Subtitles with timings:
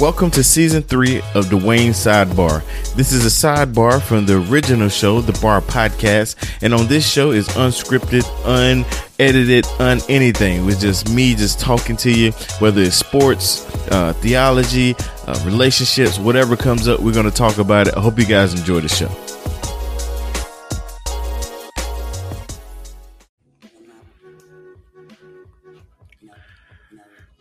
[0.00, 2.64] Welcome to season three of Dwayne Sidebar.
[2.94, 7.32] This is a sidebar from the original show, the Bar Podcast, and on this show
[7.32, 10.64] is unscripted, unedited, un anything.
[10.64, 14.94] With just me just talking to you, whether it's sports, uh, theology,
[15.26, 17.94] uh, relationships, whatever comes up, we're going to talk about it.
[17.94, 19.08] I hope you guys enjoy the show.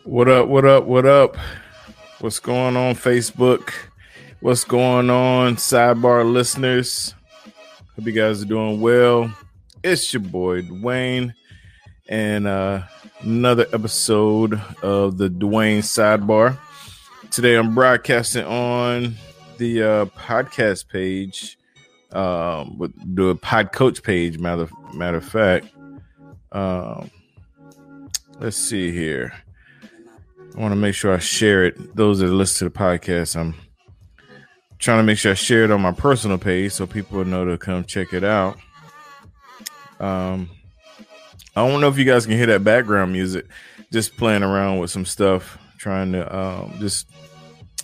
[0.03, 0.49] What up?
[0.49, 0.83] What up?
[0.83, 1.37] What up?
[2.21, 3.71] What's going on, Facebook?
[4.41, 7.15] What's going on, sidebar listeners?
[7.95, 9.33] Hope you guys are doing well.
[9.85, 11.33] It's your boy Dwayne,
[12.09, 12.81] and uh,
[13.21, 16.57] another episode of the Dwayne Sidebar.
[17.31, 19.15] Today, I'm broadcasting on
[19.57, 21.57] the uh, podcast page,
[22.11, 24.39] um, with the Pod Coach page.
[24.39, 25.67] Matter matter of fact,
[26.51, 27.09] um,
[28.41, 29.31] let's see here.
[30.59, 31.95] I want to make sure I share it.
[31.95, 33.55] Those that listen to the podcast, I'm
[34.77, 37.57] trying to make sure I share it on my personal page so people know to
[37.57, 38.57] come check it out.
[40.01, 40.49] Um,
[41.55, 43.45] I don't know if you guys can hear that background music.
[43.93, 47.07] Just playing around with some stuff, trying to um, just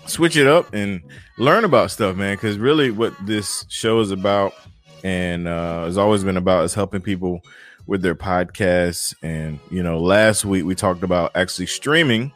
[0.05, 1.01] switch it up and
[1.37, 2.35] learn about stuff, man.
[2.35, 4.53] Because really, what this show is about,
[5.01, 7.39] and uh, has always been about, is helping people
[7.87, 9.15] with their podcasts.
[9.23, 12.33] And you know, last week we talked about actually streaming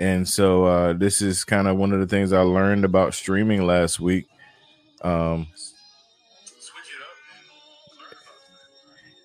[0.00, 3.66] and so uh, this is kind of one of the things I learned about streaming
[3.66, 4.26] last week.
[5.02, 5.46] Um,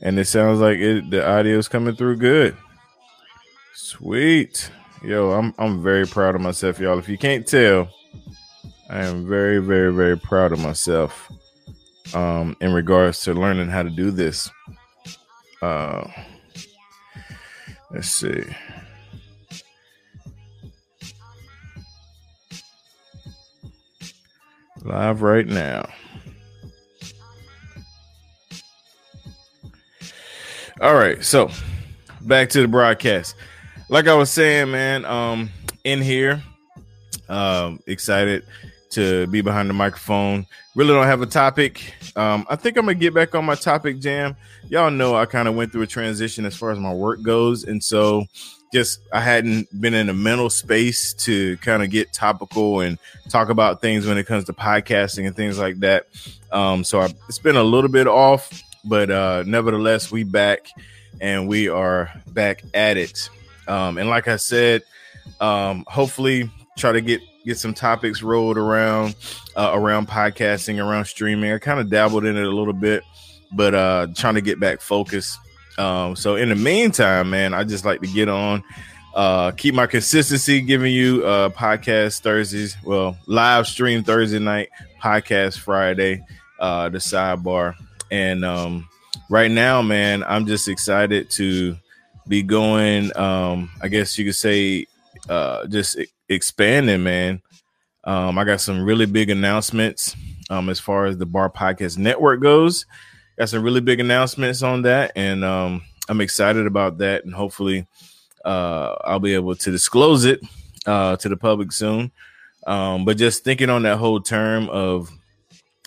[0.02, 2.58] and it sounds like it, the audio is coming through good.
[3.74, 4.70] Sweet,
[5.02, 7.00] yo, I'm I'm very proud of myself, y'all.
[7.00, 7.90] If you can't tell,
[8.90, 11.32] I am very very very proud of myself.
[12.14, 14.50] Um, in regards to learning how to do this.
[15.62, 16.08] Uh,
[17.92, 18.44] let's see.
[24.86, 25.90] Live right now.
[30.82, 31.50] All right, so
[32.22, 33.36] back to the broadcast.
[33.90, 35.50] Like I was saying, man, um,
[35.84, 36.44] in here,
[37.30, 38.46] um, excited
[38.92, 40.46] to be behind the microphone.
[40.76, 41.94] Really don't have a topic.
[42.16, 44.36] Um, I think I'm gonna get back on my topic jam.
[44.68, 47.64] Y'all know I kind of went through a transition as far as my work goes,
[47.64, 48.26] and so
[48.74, 52.98] just I hadn't been in a mental space to kind of get topical and
[53.30, 56.08] talk about things when it comes to podcasting and things like that.
[56.52, 60.68] Um, so I, it's been a little bit off, but uh, nevertheless, we back
[61.22, 63.30] and we are back at it.
[63.68, 64.84] Um, and like I said,
[65.40, 69.16] um, hopefully try to get get some topics rolled around
[69.56, 71.52] uh, around podcasting, around streaming.
[71.52, 73.04] I kind of dabbled in it a little bit,
[73.52, 75.40] but uh, trying to get back focused
[75.78, 78.64] um, so in the meantime, man, I just like to get on,
[79.14, 84.70] uh, keep my consistency, giving you uh podcast Thursdays, well, live stream Thursday night,
[85.02, 86.24] podcast Friday,
[86.60, 87.76] uh, the sidebar,
[88.12, 88.88] and um,
[89.30, 91.78] right now, man, I'm just excited to
[92.28, 93.16] be going.
[93.18, 94.86] Um, I guess you could say,
[95.30, 95.98] uh, just
[96.30, 97.42] expanding, man.
[98.04, 100.16] Um, I got some really big announcements
[100.50, 102.86] um, as far as the Bar Podcast Network goes
[103.38, 107.26] got some really big announcements on that, and um, I'm excited about that.
[107.26, 107.88] And hopefully,
[108.44, 110.42] uh, I'll be able to disclose it
[110.86, 112.12] uh, to the public soon.
[112.68, 115.10] Um, but just thinking on that whole term of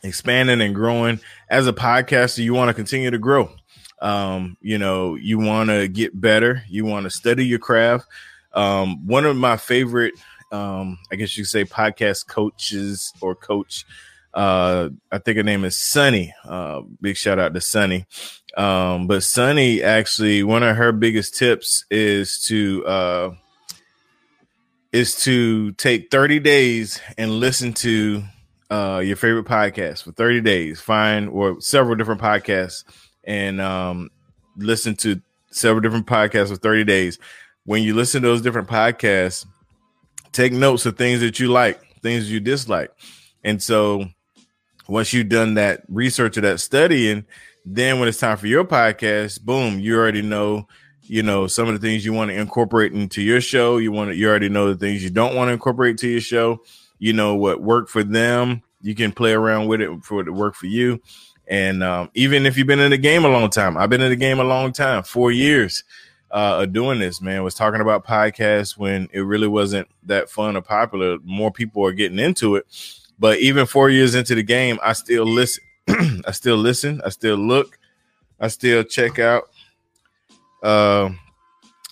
[0.02, 3.50] expanding and growing as a podcaster, you want to continue to grow.
[4.00, 6.62] Um, you know, you want to get better.
[6.68, 8.06] You want to study your craft.
[8.52, 10.14] Um, one of my favorite,
[10.52, 13.84] um, I guess you could say, podcast coaches or coach
[14.38, 16.32] uh, I think her name is Sunny.
[16.44, 18.06] Uh, big shout out to Sunny.
[18.56, 23.30] Um, but Sunny actually, one of her biggest tips is to uh,
[24.92, 28.22] is to take 30 days and listen to
[28.70, 30.80] uh, your favorite podcast for 30 days.
[30.80, 32.84] Find or several different podcasts
[33.24, 34.08] and um,
[34.56, 35.20] listen to
[35.50, 37.18] several different podcasts for 30 days.
[37.64, 39.46] When you listen to those different podcasts,
[40.30, 42.92] take notes of things that you like, things you dislike.
[43.42, 44.06] And so
[44.88, 47.24] once you've done that research or that studying,
[47.64, 50.66] then when it's time for your podcast, boom, you already know,
[51.02, 53.76] you know, some of the things you want to incorporate into your show.
[53.76, 56.20] You want to, you already know the things you don't want to incorporate to your
[56.20, 56.62] show.
[56.98, 58.62] You know what worked for them.
[58.80, 61.00] You can play around with it for it to work for you.
[61.46, 64.10] And um, even if you've been in the game a long time, I've been in
[64.10, 65.84] the game a long time, four years
[66.30, 67.42] uh, of doing this, man.
[67.42, 71.18] Was talking about podcasts when it really wasn't that fun or popular.
[71.24, 72.66] More people are getting into it.
[73.18, 75.64] But even four years into the game, I still listen.
[75.88, 77.00] I still listen.
[77.04, 77.78] I still look.
[78.38, 79.44] I still check out.
[80.62, 81.10] Uh,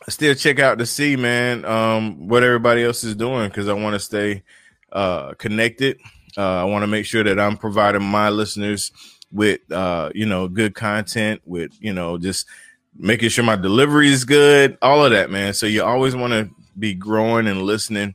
[0.07, 3.73] I still check out to see, man, um, what everybody else is doing because I
[3.73, 4.45] want to stay
[4.93, 5.99] uh, connected.
[6.37, 8.93] Uh, I want to make sure that I'm providing my listeners
[9.33, 12.47] with uh, you know good content, with you know just
[12.97, 15.55] making sure my delivery is good, all of that, man.
[15.55, 18.15] So you always want to be growing and listening.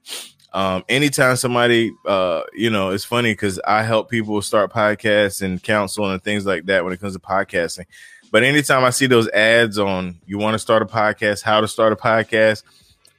[0.54, 5.62] Um, anytime somebody, uh, you know, it's funny because I help people start podcasts and
[5.64, 7.86] counsel and things like that when it comes to podcasting.
[8.32, 11.68] But anytime I see those ads on you want to start a podcast, how to
[11.68, 12.64] start a podcast,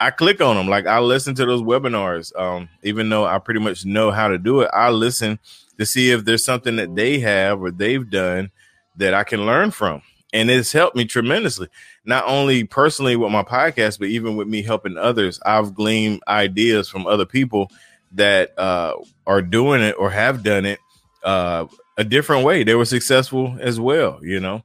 [0.01, 0.69] I click on them.
[0.69, 2.37] Like I listen to those webinars.
[2.39, 5.39] Um, even though I pretty much know how to do it, I listen
[5.79, 8.51] to see if there's something that they have or they've done
[8.97, 10.03] that I can learn from.
[10.33, 11.69] And it's helped me tremendously,
[12.05, 15.39] not only personally with my podcast, but even with me helping others.
[15.45, 17.71] I've gleaned ideas from other people
[18.13, 18.95] that uh,
[19.27, 20.79] are doing it or have done it
[21.23, 22.65] uh, a different way.
[22.65, 24.63] They were successful as well, you know.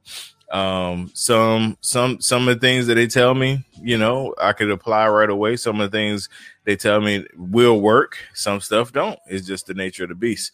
[0.50, 4.70] Um, some some some of the things that they tell me, you know, I could
[4.70, 5.56] apply right away.
[5.56, 6.30] Some of the things
[6.64, 8.16] they tell me will work.
[8.32, 9.18] Some stuff don't.
[9.26, 10.52] It's just the nature of the beast.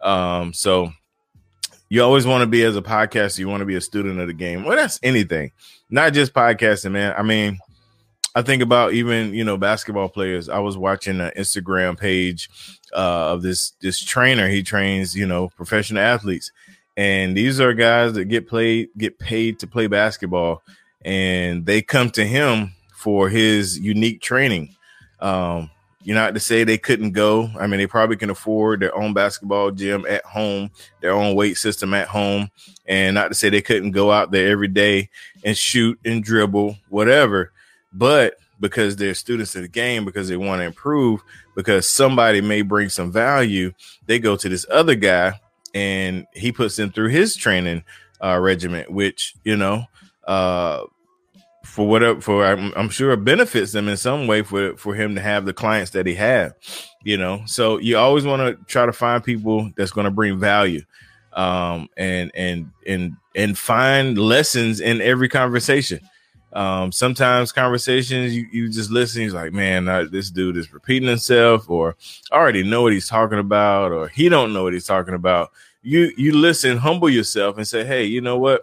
[0.00, 0.90] Um, so
[1.88, 4.26] you always want to be as a podcaster, you want to be a student of
[4.26, 4.64] the game.
[4.64, 5.52] Well, that's anything,
[5.90, 7.14] not just podcasting, man.
[7.16, 7.58] I mean,
[8.34, 10.48] I think about even you know basketball players.
[10.48, 12.50] I was watching an Instagram page
[12.92, 14.48] uh, of this this trainer.
[14.48, 16.52] He trains you know professional athletes,
[16.96, 20.62] and these are guys that get played get paid to play basketball,
[21.02, 24.74] and they come to him for his unique training.
[25.20, 25.70] Um,
[26.06, 27.50] you're not to say they couldn't go.
[27.58, 30.70] I mean, they probably can afford their own basketball gym at home,
[31.00, 32.48] their own weight system at home,
[32.86, 35.10] and not to say they couldn't go out there every day
[35.42, 37.50] and shoot and dribble, whatever.
[37.92, 41.24] But because they're students of the game, because they want to improve,
[41.56, 43.72] because somebody may bring some value,
[44.06, 45.32] they go to this other guy
[45.74, 47.82] and he puts them through his training
[48.22, 49.82] uh, regiment, which you know
[50.28, 50.84] uh,
[51.66, 55.14] for whatever for I'm, I'm, sure it benefits them in some way for for him
[55.14, 56.54] to have the clients that he have
[57.06, 57.40] you know?
[57.46, 60.82] So you always want to try to find people that's going to bring value
[61.34, 66.00] um and and and and find lessons in every conversation.
[66.52, 71.08] Um sometimes conversations you, you just listen he's like man I, this dude is repeating
[71.08, 71.94] himself or
[72.32, 75.52] I already know what he's talking about or he don't know what he's talking about.
[75.82, 78.62] You you listen humble yourself and say hey you know what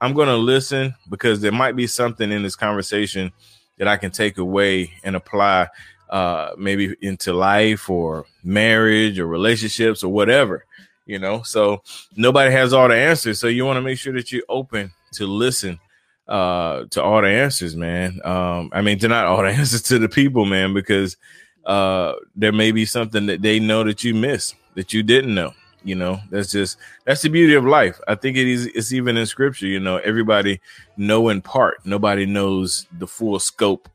[0.00, 3.32] I'm going to listen because there might be something in this conversation
[3.78, 5.68] that I can take away and apply
[6.10, 10.64] uh, maybe into life or marriage or relationships or whatever,
[11.06, 11.42] you know.
[11.42, 11.82] So
[12.16, 13.40] nobody has all the answers.
[13.40, 15.80] So you want to make sure that you're open to listen
[16.28, 18.20] uh, to all the answers, man.
[18.24, 21.16] Um, I mean, to not all the answers to the people, man, because
[21.64, 25.52] uh, there may be something that they know that you miss that you didn't know.
[25.84, 28.00] You know, that's just that's the beauty of life.
[28.08, 30.60] I think it is it's even in scripture, you know, everybody
[30.96, 31.84] know in part.
[31.84, 33.88] Nobody knows the full scope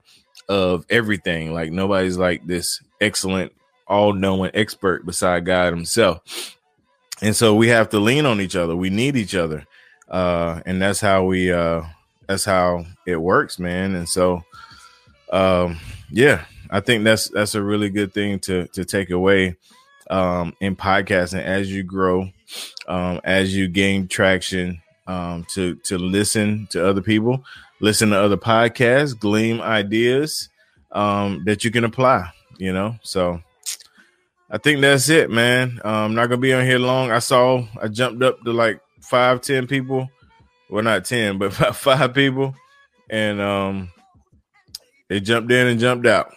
[0.48, 1.52] of everything.
[1.52, 3.54] Like nobody's like this excellent,
[3.88, 6.56] all-knowing expert beside God himself.
[7.22, 8.76] And so we have to lean on each other.
[8.76, 9.66] We need each other.
[10.08, 11.84] Uh and that's how we uh
[12.28, 13.96] that's how it works, man.
[13.96, 14.44] And so
[15.32, 15.80] um
[16.12, 19.56] yeah, I think that's that's a really good thing to to take away
[20.10, 22.30] um, in podcasting as you grow,
[22.88, 27.44] um, as you gain traction, um, to to listen to other people,
[27.80, 30.50] listen to other podcasts, glean ideas
[30.92, 32.32] um, that you can apply.
[32.58, 33.42] You know, so
[34.50, 35.80] I think that's it, man.
[35.84, 37.12] I'm um, not gonna be on here long.
[37.12, 40.10] I saw I jumped up to like five, ten people.
[40.70, 42.56] Well, not ten, but five people,
[43.10, 43.92] and um,
[45.08, 46.34] they jumped in and jumped out.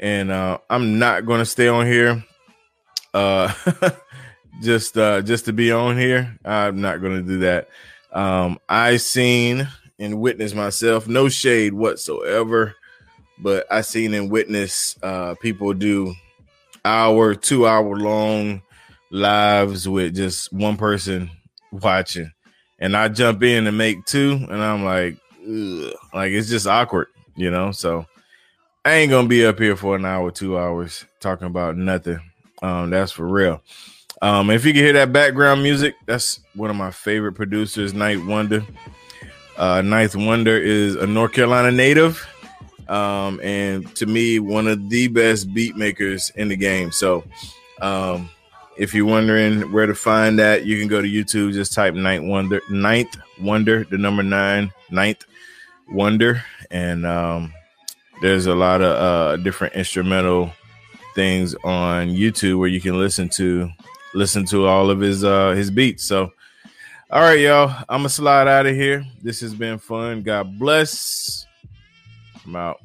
[0.00, 2.24] And uh, I'm not gonna stay on here
[3.14, 3.52] uh
[4.62, 7.68] just uh just to be on here i'm not gonna do that.
[8.12, 12.74] Um i seen and witnessed myself no shade whatsoever
[13.40, 16.14] but i seen and witnessed uh people do
[16.84, 18.62] hour two hour long
[19.10, 21.30] lives with just one person
[21.72, 22.30] watching.
[22.78, 25.92] And i jump in and make two and i'm like Ugh.
[26.14, 27.70] like it's just awkward you know?
[27.70, 28.04] So
[28.84, 32.20] i ain't gonna be up here for an hour two hours talking about nothing
[32.62, 33.62] um, that's for real.
[34.20, 38.26] Um, if you can hear that background music, that's one of my favorite producers, Ninth
[38.26, 38.64] Wonder.
[39.56, 42.26] Uh, Ninth Wonder is a North Carolina native,
[42.88, 46.90] um, and to me, one of the best beat makers in the game.
[46.90, 47.24] So,
[47.80, 48.30] um,
[48.76, 51.52] if you're wondering where to find that, you can go to YouTube.
[51.52, 55.24] Just type Ninth Wonder, Ninth Wonder, the number nine, Ninth
[55.90, 57.52] Wonder, and um,
[58.20, 60.52] there's a lot of uh, different instrumental
[61.18, 63.68] things on YouTube where you can listen to
[64.14, 66.04] listen to all of his uh his beats.
[66.04, 66.30] So
[67.10, 67.74] all right, y'all.
[67.88, 69.04] I'm gonna slide out of here.
[69.20, 70.22] This has been fun.
[70.22, 71.44] God bless.
[72.46, 72.78] I'm out.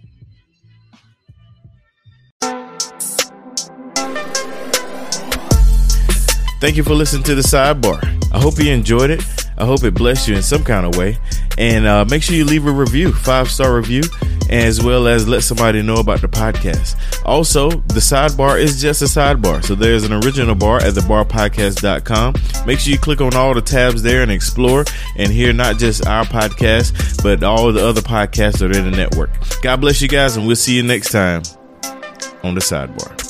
[6.60, 8.02] Thank you for listening to the sidebar.
[8.34, 9.22] I hope you enjoyed it.
[9.60, 11.20] I hope it blessed you in some kind of way.
[11.60, 14.02] And uh, make sure you leave a review, five star review,
[14.50, 16.96] as well as let somebody know about the podcast.
[17.26, 19.64] Also, the sidebar is just a sidebar.
[19.64, 22.66] So there's an original bar at thebarpodcast.com.
[22.66, 24.86] Make sure you click on all the tabs there and explore
[25.18, 28.98] and hear not just our podcast, but all the other podcasts that are in the
[28.98, 29.30] network.
[29.62, 31.44] God bless you guys, and we'll see you next time
[32.44, 33.23] on the sidebar.